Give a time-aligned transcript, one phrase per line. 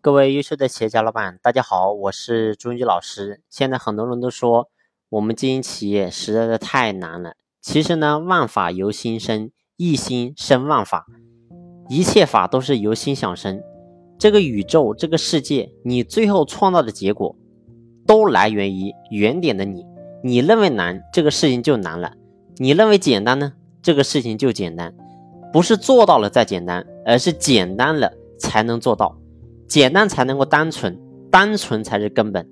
[0.00, 3.40] 各位优秀的企业家老板，大家好，我是朱云老师。
[3.50, 4.70] 现在很多人都说
[5.08, 7.32] 我们经营企业实在是太难了。
[7.60, 11.06] 其实呢，万法由心生，一心生万法，
[11.88, 13.60] 一切法都是由心想生。
[14.20, 17.34] 这个宇宙，这个世界，你最后创造的结果，
[18.06, 19.84] 都来源于原点的你。
[20.22, 22.12] 你认为难，这个事情就难了；
[22.58, 24.94] 你认为简单呢，这个事情就简单。
[25.52, 29.17] 不是做到了再简单，而是简单了才能做到。
[29.68, 30.98] 简单才能够单纯，
[31.30, 32.48] 单纯才是根本。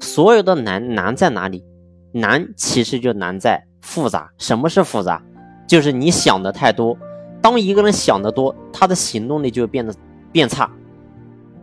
[0.00, 1.64] 所有的难难在哪里？
[2.12, 4.30] 难其实就难在复杂。
[4.38, 5.22] 什么是复杂？
[5.66, 6.98] 就是你想的太多。
[7.40, 9.94] 当一个人想的多，他的行动力就会变得
[10.32, 10.68] 变差。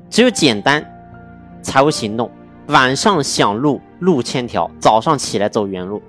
[0.09, 0.84] 只有简单
[1.62, 2.31] 才会行动。
[2.67, 6.02] 晚上想路路千条，早上起来走原路。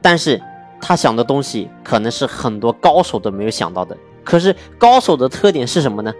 [0.00, 0.40] 但是
[0.80, 3.96] 他想的东西可能是很多高手都没有想到的。
[4.24, 6.12] 可是高手的特点是什么呢？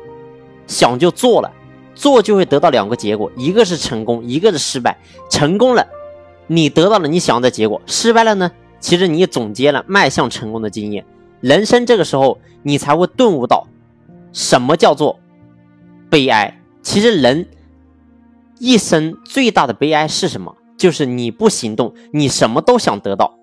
[0.67, 1.51] 想就做了。
[1.95, 4.99] 做就会得到两个结果，一个是成功，一个是失败。
[5.31, 5.87] 成功了，
[6.47, 11.05] 你得到了你想要的结果；失败了呢，其实你也总结了迈向成功的经验。
[11.41, 13.67] 人生这个时候，你才会顿悟到
[14.33, 15.19] 什么叫做
[16.09, 16.61] 悲哀。
[16.83, 17.47] 其实人
[18.59, 20.57] 一生最大的悲哀是什么？
[20.79, 23.39] 就是你不行动，你什么都想得到，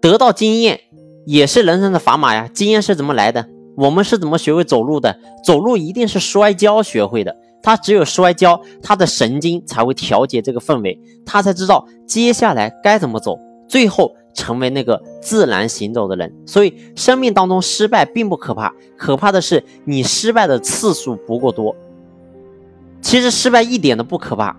[0.00, 0.80] 得到经验
[1.24, 2.48] 也是人生的砝码呀。
[2.52, 3.46] 经验是怎么来的？
[3.76, 5.20] 我们是怎么学会走路的？
[5.44, 7.36] 走路一定是摔跤学会的。
[7.62, 16.32] 他只有摔跤，他的神经才会调节这个氛围，他才知道接下来该怎么走，最后成为那个自然行走的人。
[16.46, 21.74] 所以，生命当中失败并不可怕，可怕的是你失败的次数不够多。
[23.00, 24.56] 其实失败一点都不可怕，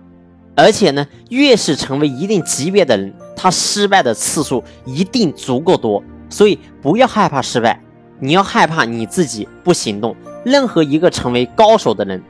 [0.54, 6.02] 而且呢，越是成为一定级别的人，他失败的次数一定足够多。
[6.28, 7.82] 所以，不要害怕失败，
[8.18, 10.14] 你要害怕你自己不行动。
[10.44, 12.22] 任何一个成为高手的人。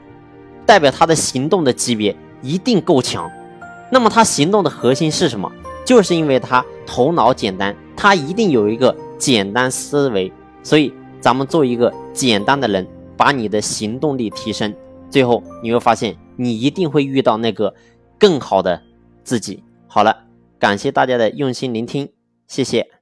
[0.71, 3.29] 代表他的行动的级别一定够强，
[3.91, 5.51] 那么他行动的核心是什么？
[5.83, 10.31] 就是因为他头脑简单，他一定有一个简单思维。
[10.63, 12.87] 所以咱们做一个简单的人，
[13.17, 14.73] 把你的行动力提升，
[15.09, 17.75] 最后你会发现你一定会遇到那个
[18.17, 18.81] 更好的
[19.25, 19.61] 自己。
[19.87, 20.23] 好了，
[20.57, 22.07] 感谢大家的用心聆听，
[22.47, 23.00] 谢谢。